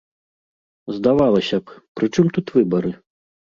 [0.95, 2.99] Здавалася б, пры чым тут выбары?